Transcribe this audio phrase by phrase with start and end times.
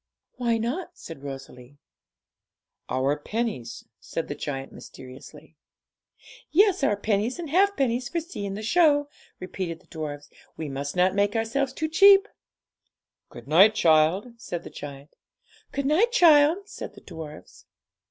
[0.37, 1.77] 'Why not?' said Rosalie.
[2.89, 5.57] 'Our pennies,' said the giant mysteriously.
[6.49, 9.09] 'Yes, our pennies and halfpennies for seeing the show,'
[9.39, 12.27] repeated the dwarfs; 'we must not make ourselves too cheap.'
[13.29, 15.15] 'Good night, child,' said the giant.
[15.71, 17.67] 'Good night, child,' said the dwarfs.